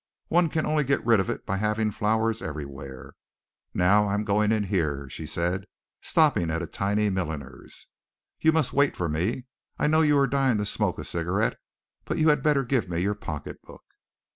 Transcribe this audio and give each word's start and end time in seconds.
One 0.29 0.49
can 0.49 0.65
only 0.65 0.83
get 0.83 1.05
rid 1.05 1.19
of 1.19 1.29
it 1.29 1.45
by 1.45 1.57
having 1.57 1.91
flowers 1.91 2.41
everywhere. 2.41 3.13
Now 3.71 4.07
I 4.07 4.15
am 4.15 4.23
going 4.23 4.51
in 4.51 4.63
here," 4.63 5.07
she 5.11 5.27
said, 5.27 5.67
stopping 6.01 6.49
at 6.49 6.63
a 6.63 6.65
tiny 6.65 7.11
milliner's. 7.11 7.85
"You 8.39 8.51
must 8.51 8.73
wait 8.73 8.97
for 8.97 9.07
me 9.07 9.45
I 9.77 9.85
know 9.85 10.01
you 10.01 10.17
are 10.17 10.25
dying 10.25 10.57
to 10.57 10.65
smoke 10.65 10.97
a 10.97 11.03
cigarette 11.03 11.59
but 12.05 12.17
you 12.17 12.29
had 12.29 12.41
better 12.41 12.63
give 12.63 12.89
me 12.89 12.99
your 13.03 13.13
pocket 13.13 13.61
book." 13.61 13.83